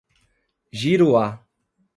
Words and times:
Giruá 0.79 1.45